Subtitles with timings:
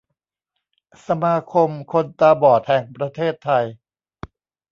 [1.07, 3.65] สมาคมคนตาบอดแห่งประเทศไทย